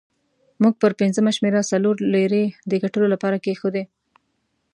[0.61, 3.83] موږ پر پنځمه شمېره سلو لیرې د ګټلو لپاره کېښودې.